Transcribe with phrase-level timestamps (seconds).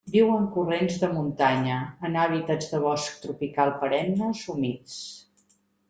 [0.13, 1.77] Viu en corrents de muntanya
[2.09, 5.03] en hàbitats de bosc tropical perennes humits.